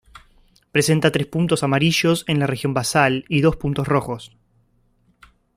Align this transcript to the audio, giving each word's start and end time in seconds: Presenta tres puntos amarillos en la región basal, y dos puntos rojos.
Presenta 0.71 1.11
tres 1.11 1.27
puntos 1.27 1.61
amarillos 1.61 2.23
en 2.27 2.39
la 2.39 2.47
región 2.47 2.73
basal, 2.73 3.23
y 3.29 3.41
dos 3.41 3.57
puntos 3.57 3.87
rojos. 3.87 4.31